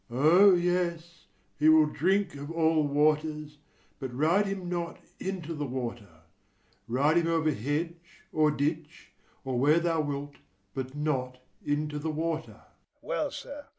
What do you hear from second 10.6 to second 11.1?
but